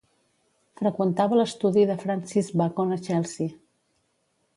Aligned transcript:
Freqüentava 0.79 1.37
l'estudi 1.39 1.83
de 1.91 1.97
Francis 2.05 2.49
Bacon 2.61 2.95
a 2.97 2.99
Chelsea. 3.09 3.53